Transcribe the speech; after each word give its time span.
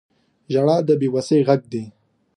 •ژړا 0.53 0.77
د 0.87 0.89
بې 0.99 1.07
وسۍ 1.15 1.39
غږ 1.47 1.61
دی. 1.73 1.83